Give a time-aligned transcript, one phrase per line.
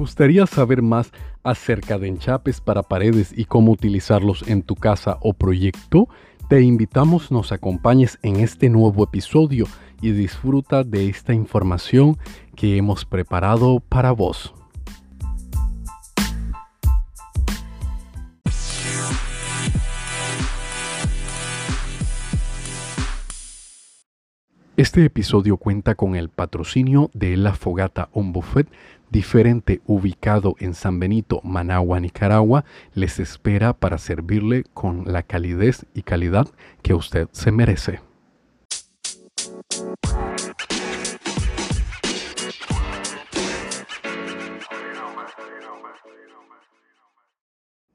[0.00, 1.12] gustaría saber más
[1.44, 6.08] acerca de enchapes para paredes y cómo utilizarlos en tu casa o proyecto?
[6.48, 9.66] Te invitamos nos acompañes en este nuevo episodio
[10.00, 12.16] y disfruta de esta información
[12.56, 14.54] que hemos preparado para vos.
[24.80, 28.66] Este episodio cuenta con el patrocinio de La Fogata, un buffet
[29.10, 32.64] diferente ubicado en San Benito, Managua, Nicaragua.
[32.94, 36.48] Les espera para servirle con la calidez y calidad
[36.80, 38.00] que usted se merece.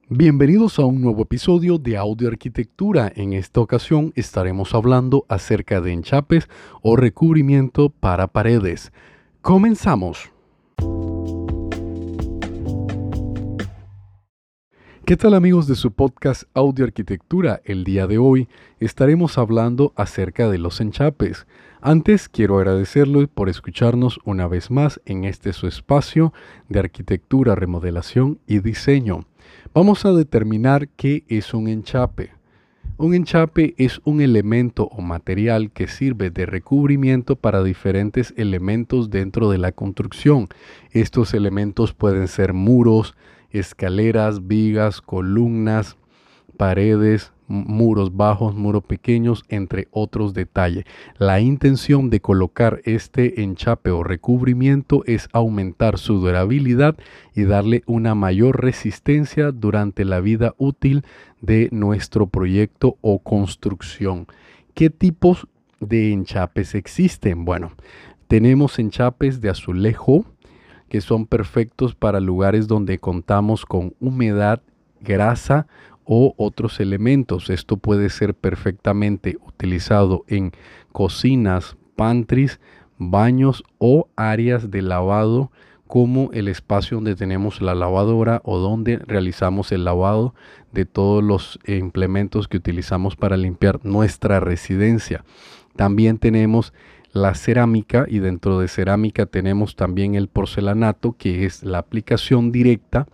[0.08, 3.12] Bienvenidos a un nuevo episodio de Audio Arquitectura.
[3.16, 6.48] En esta ocasión estaremos hablando acerca de enchapes
[6.80, 8.92] o recubrimiento para paredes.
[9.42, 10.30] Comenzamos.
[15.04, 17.60] ¿Qué tal amigos de su podcast Audio Arquitectura?
[17.64, 18.48] El día de hoy
[18.78, 21.48] estaremos hablando acerca de los enchapes.
[21.80, 26.32] Antes quiero agradecerle por escucharnos una vez más en este su espacio
[26.68, 29.26] de arquitectura, remodelación y diseño.
[29.76, 32.30] Vamos a determinar qué es un enchape.
[32.96, 39.50] Un enchape es un elemento o material que sirve de recubrimiento para diferentes elementos dentro
[39.50, 40.48] de la construcción.
[40.92, 43.14] Estos elementos pueden ser muros,
[43.50, 45.98] escaleras, vigas, columnas,
[46.56, 50.84] paredes, muros bajos, muros pequeños, entre otros detalles.
[51.18, 56.96] La intención de colocar este enchape o recubrimiento es aumentar su durabilidad
[57.34, 61.04] y darle una mayor resistencia durante la vida útil
[61.40, 64.26] de nuestro proyecto o construcción.
[64.74, 65.46] ¿Qué tipos
[65.80, 67.44] de enchapes existen?
[67.44, 67.72] Bueno,
[68.28, 70.24] tenemos enchapes de azulejo
[70.88, 74.62] que son perfectos para lugares donde contamos con humedad,
[75.00, 75.66] grasa
[76.06, 77.50] o otros elementos.
[77.50, 80.52] Esto puede ser perfectamente utilizado en
[80.92, 82.60] cocinas, pantries,
[82.98, 85.50] baños o áreas de lavado
[85.86, 90.34] como el espacio donde tenemos la lavadora o donde realizamos el lavado
[90.72, 95.24] de todos los implementos que utilizamos para limpiar nuestra residencia.
[95.76, 96.72] También tenemos
[97.12, 103.06] la cerámica y dentro de cerámica tenemos también el porcelanato que es la aplicación directa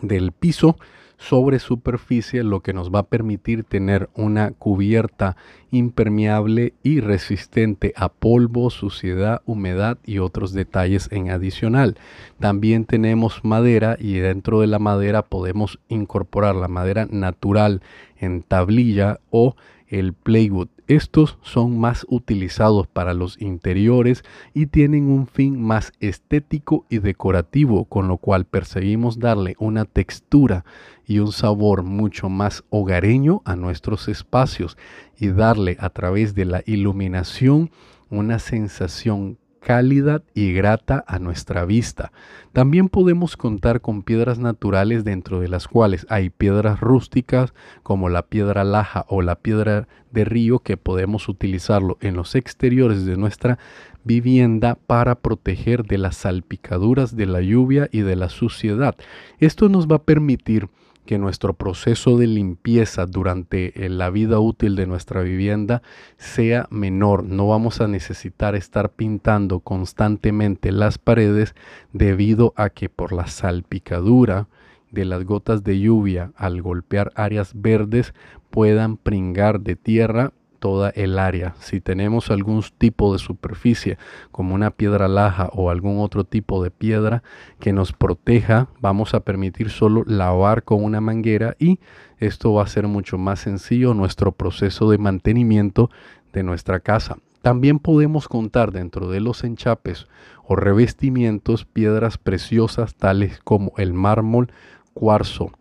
[0.00, 0.78] del piso
[1.18, 5.36] sobre superficie, lo que nos va a permitir tener una cubierta
[5.70, 11.96] impermeable y resistente a polvo, suciedad, humedad y otros detalles en adicional.
[12.38, 17.82] También tenemos madera y dentro de la madera podemos incorporar la madera natural
[18.18, 19.56] en tablilla o
[19.88, 20.68] el plywood.
[20.86, 24.24] Estos son más utilizados para los interiores
[24.54, 30.64] y tienen un fin más estético y decorativo, con lo cual perseguimos darle una textura
[31.06, 34.76] y un sabor mucho más hogareño a nuestros espacios
[35.18, 37.70] y darle a través de la iluminación
[38.08, 42.12] una sensación cálida y grata a nuestra vista.
[42.52, 48.22] También podemos contar con piedras naturales dentro de las cuales hay piedras rústicas como la
[48.22, 53.58] piedra laja o la piedra de río que podemos utilizarlo en los exteriores de nuestra
[54.04, 58.94] vivienda para proteger de las salpicaduras de la lluvia y de la suciedad.
[59.40, 60.68] Esto nos va a permitir
[61.06, 65.82] que nuestro proceso de limpieza durante eh, la vida útil de nuestra vivienda
[66.18, 67.24] sea menor.
[67.24, 71.54] No vamos a necesitar estar pintando constantemente las paredes
[71.92, 74.48] debido a que por la salpicadura
[74.90, 78.14] de las gotas de lluvia al golpear áreas verdes
[78.50, 81.54] puedan pringar de tierra toda el área.
[81.60, 83.98] Si tenemos algún tipo de superficie
[84.32, 87.22] como una piedra laja o algún otro tipo de piedra
[87.60, 91.78] que nos proteja, vamos a permitir solo lavar con una manguera y
[92.18, 95.90] esto va a ser mucho más sencillo nuestro proceso de mantenimiento
[96.32, 97.18] de nuestra casa.
[97.42, 100.08] También podemos contar dentro de los enchapes
[100.44, 104.50] o revestimientos piedras preciosas tales como el mármol,
[104.94, 105.52] cuarzo,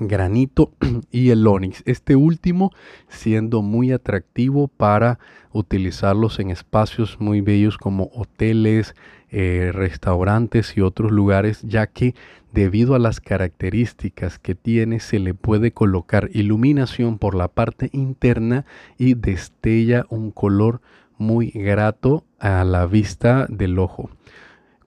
[0.00, 0.72] granito
[1.10, 1.82] y el onix.
[1.86, 2.72] Este último
[3.08, 5.18] siendo muy atractivo para
[5.52, 8.94] utilizarlos en espacios muy bellos como hoteles,
[9.30, 12.14] eh, restaurantes y otros lugares, ya que
[12.52, 18.64] debido a las características que tiene se le puede colocar iluminación por la parte interna
[18.96, 20.80] y destella un color
[21.18, 24.10] muy grato a la vista del ojo.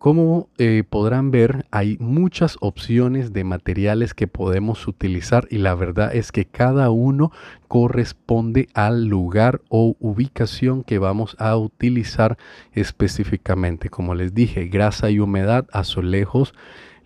[0.02, 6.16] Como eh, podrán ver, hay muchas opciones de materiales que podemos utilizar y la verdad
[6.16, 7.32] es que cada uno
[7.68, 12.40] corresponde al lugar o ubicación que vamos a utilizar
[12.74, 13.92] específicamente.
[13.92, 16.56] Como les dije, grasa y humedad, azulejos,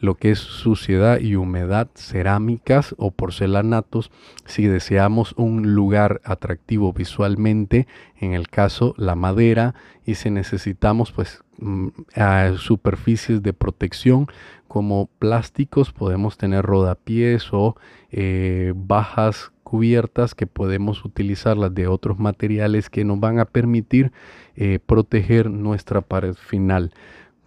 [0.06, 4.12] lo que es suciedad y humedad, cerámicas o porcelanatos,
[4.46, 7.88] si deseamos un lugar atractivo visualmente,
[8.20, 9.74] en el caso la madera,
[10.06, 11.88] y si necesitamos pues mm,
[12.58, 14.28] superficies de protección
[14.68, 17.76] como plásticos, podemos tener rodapiés o
[18.12, 24.12] eh, bajas cubiertas que podemos utilizarlas de otros materiales que nos van a permitir
[24.56, 26.94] eh, proteger nuestra pared final.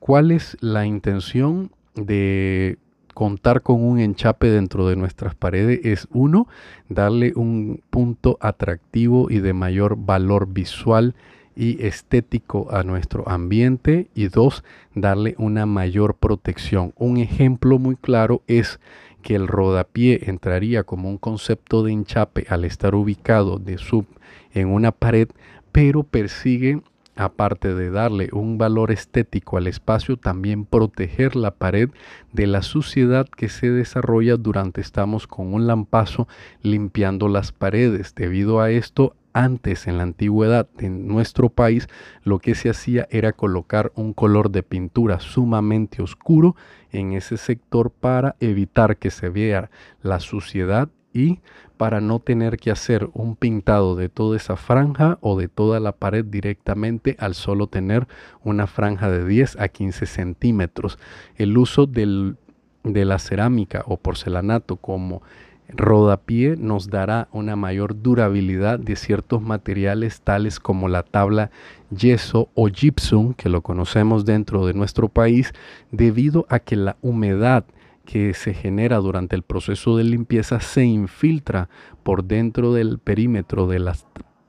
[0.01, 1.71] ¿Cuál es la intención
[2.07, 2.79] de
[3.15, 5.81] contar con un enchape dentro de nuestras paredes?
[5.85, 6.49] Es uno,
[6.89, 11.15] darle un punto atractivo y de mayor valor visual
[11.57, 14.63] y estético a nuestro ambiente y dos,
[14.95, 16.93] darle una mayor protección.
[16.97, 18.79] Un ejemplo muy claro es
[19.23, 24.07] que el rodapié entraría como un concepto de enchape al estar ubicado de sub
[24.55, 25.29] en una pared,
[25.73, 26.81] pero persigue
[27.19, 31.91] aparte de darle un valor estético al espacio, también proteger la pared
[32.33, 36.29] de la suciedad que se desarrolla durante estamos con un lampazo
[36.63, 38.15] limpiando las paredes.
[38.15, 41.89] Debido a esto, antes, en la antigüedad, en nuestro país,
[42.23, 46.55] lo que se hacía era colocar un color de pintura sumamente oscuro
[46.93, 49.71] en ese sector para evitar que se vea
[50.03, 51.41] la suciedad y
[51.77, 55.93] para no tener que hacer un pintado de toda esa franja o de toda la
[55.93, 58.07] pared directamente al solo tener
[58.43, 60.99] una franja de 10 a 15 centímetros.
[61.37, 62.37] El uso de
[62.85, 65.23] la cerámica o porcelanato como
[65.69, 71.51] rodapié nos dará una mayor durabilidad de ciertos materiales tales como la tabla
[71.91, 75.53] yeso o gypsum, que lo conocemos dentro de nuestro país,
[75.93, 77.65] debido a que la humedad
[78.09, 81.69] que se genera durante el proceso de limpieza se infiltra
[82.03, 84.07] por dentro del perímetro de las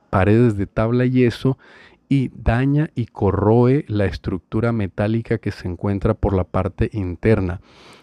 [0.08, 1.58] paredes de tabla yeso
[2.08, 7.60] y daña y corroe la estructura metálica que se encuentra por la parte interna.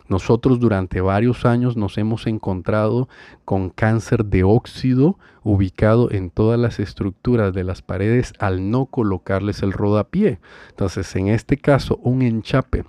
[0.08, 3.10] Nosotros durante varios años nos hemos encontrado
[3.44, 9.64] con cáncer de óxido ubicado en todas las estructuras de las paredes al no colocarles
[9.64, 10.40] el rodapié.
[10.70, 12.86] Entonces, en este caso, un enchape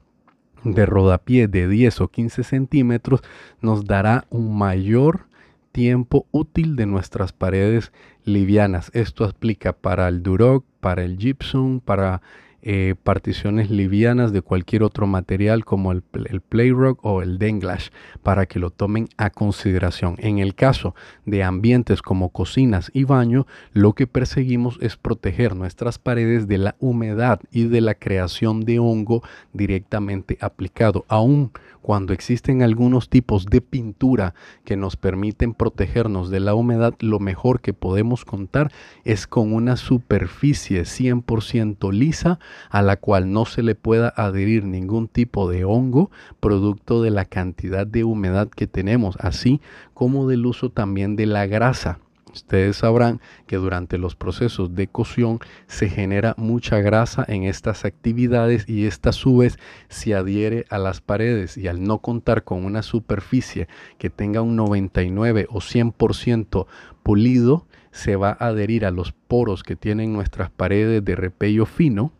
[0.64, 3.20] de rodapié de 10 o 15 centímetros
[3.60, 5.26] nos dará un mayor
[5.72, 7.92] tiempo útil de nuestras paredes
[8.24, 8.90] livianas.
[8.94, 12.22] Esto aplica para el Duroc, para el Gypsum, para
[12.62, 17.90] eh, particiones livianas de cualquier otro material como el, el Playrock o el Denglash
[18.22, 20.16] para que lo tomen a consideración.
[20.18, 20.94] En el caso
[21.24, 26.76] de ambientes como cocinas y baño, lo que perseguimos es proteger nuestras paredes de la
[26.80, 29.22] humedad y de la creación de hongo
[29.52, 31.04] directamente aplicado.
[31.08, 34.34] Aún cuando existen algunos tipos de pintura
[34.64, 38.70] que nos permiten protegernos de la humedad, lo mejor que podemos contar
[39.04, 42.38] es con una superficie 100% lisa
[42.70, 46.10] a la cual no se le pueda adherir ningún tipo de hongo
[46.40, 49.60] producto de la cantidad de humedad que tenemos, así
[49.94, 51.98] como del uso también de la grasa.
[52.32, 58.68] Ustedes sabrán que durante los procesos de cocción se genera mucha grasa en estas actividades
[58.68, 59.58] y esta a su vez
[59.88, 61.56] se adhiere a las paredes.
[61.56, 63.68] Y al no contar con una superficie
[63.98, 66.66] que tenga un 99 o 100%
[67.02, 72.12] pulido, se va a adherir a los poros que tienen nuestras paredes de repello fino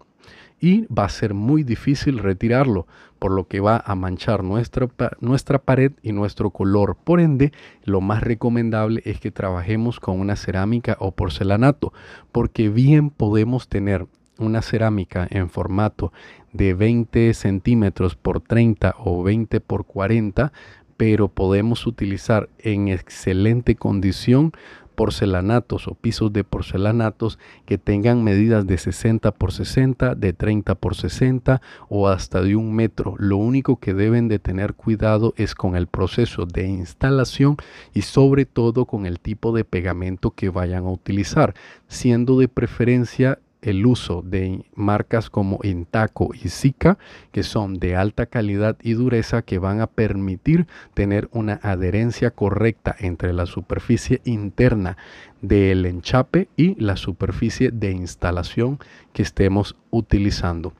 [0.60, 2.86] y va a ser muy difícil retirarlo,
[3.18, 4.88] por lo que va a manchar nuestra,
[5.20, 6.96] nuestra pared y nuestro color.
[7.02, 7.52] Por ende,
[7.84, 11.92] lo más recomendable es que trabajemos con una cerámica o porcelanato,
[12.32, 14.06] porque bien podemos tener
[14.38, 16.12] una cerámica en formato
[16.52, 20.52] de 20 centímetros por 30 o 20 por 40,
[20.96, 24.52] pero podemos utilizar en excelente condición
[24.99, 30.97] porcelanatos o pisos de porcelanatos que tengan medidas de 60 por 60, de 30 por
[30.97, 33.14] 60 o hasta de un metro.
[33.17, 37.59] Lo único que deben de tener cuidado es con el proceso de instalación
[37.95, 41.55] y sobre todo con el tipo de pegamento que vayan a utilizar,
[41.87, 46.98] siendo de preferencia el uso de marcas como Intaco y Zika,
[47.32, 52.94] que son de alta calidad y dureza, que van a permitir tener una adherencia correcta
[52.98, 54.96] entre la superficie interna
[55.42, 58.78] del enchape y la superficie de instalación
[59.12, 60.72] que estemos utilizando.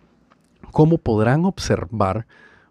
[0.73, 2.27] Como podrán observar,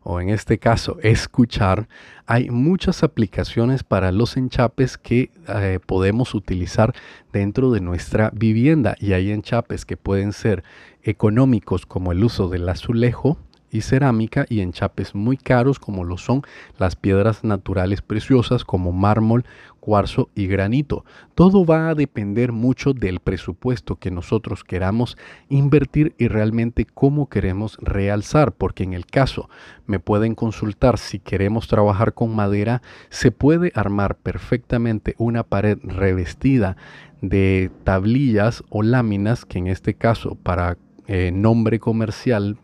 [0.10, 1.90] o en este caso escuchar,
[2.26, 6.94] hay muchas aplicaciones para los enchapes que eh, podemos utilizar
[7.34, 8.96] dentro de nuestra vivienda.
[9.02, 10.64] Y hay enchapes que pueden ser
[11.04, 13.38] económicos como el uso del azulejo,
[13.72, 16.42] y cerámica y enchapes muy caros como lo son
[16.78, 19.46] las piedras naturales preciosas como mármol,
[19.80, 21.06] cuarzo y granito.
[21.34, 25.18] Todo va a depender mucho del presupuesto que nosotros queramos
[25.50, 29.50] invertir y realmente cómo queremos realzar, porque en el caso
[29.86, 36.76] me pueden consultar si queremos trabajar con madera, se puede armar perfectamente una pared revestida
[37.22, 42.58] de tablillas o láminas, que en este caso para eh, nombre comercial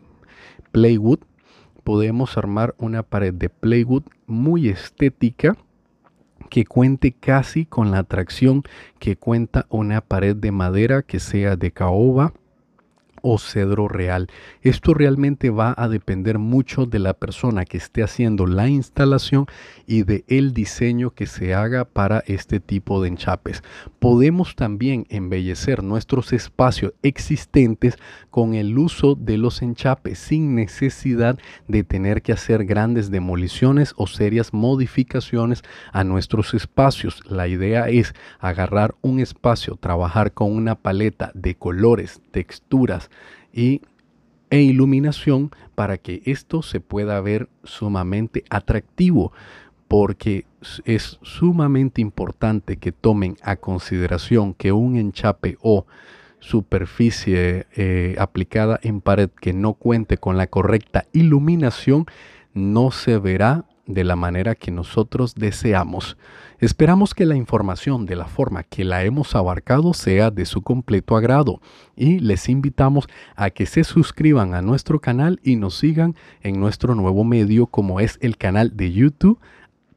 [0.74, 1.20] Playwood,
[1.84, 5.56] podemos armar una pared de Playwood muy estética
[6.50, 8.64] que cuente casi con la atracción
[8.98, 12.32] que cuenta una pared de madera que sea de caoba
[13.26, 14.28] o cedro real.
[14.60, 19.46] Esto realmente va a depender mucho de la persona que esté haciendo la instalación
[19.86, 23.62] y de el diseño que se haga para este tipo de enchapes.
[23.98, 27.96] Podemos también embellecer nuestros espacios existentes
[28.30, 34.06] con el uso de los enchapes sin necesidad de tener que hacer grandes demoliciones o
[34.06, 35.62] serias modificaciones
[35.92, 37.22] a nuestros espacios.
[37.26, 43.10] La idea es agarrar un espacio, trabajar con una paleta de colores, texturas,
[43.52, 43.82] y,
[44.50, 49.32] e iluminación para que esto se pueda ver sumamente atractivo
[49.88, 50.44] porque
[50.84, 55.86] es sumamente importante que tomen a consideración que un enchape o
[56.40, 62.06] superficie eh, aplicada en pared que no cuente con la correcta iluminación
[62.52, 66.16] no se verá de la manera que nosotros deseamos.
[66.58, 71.16] Esperamos que la información de la forma que la hemos abarcado sea de su completo
[71.16, 71.60] agrado
[71.96, 76.94] y les invitamos a que se suscriban a nuestro canal y nos sigan en nuestro
[76.94, 79.38] nuevo medio como es el canal de YouTube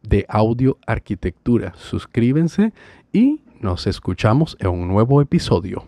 [0.03, 1.73] de Audio Arquitectura.
[1.75, 2.73] Suscríbense
[3.13, 5.85] y nos escuchamos en un nuevo episodio.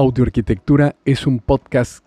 [0.00, 2.06] Audioarquitectura es un podcast